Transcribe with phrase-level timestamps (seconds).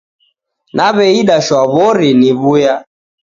[0.75, 2.75] Naw'eida shwaw'ori niw'uya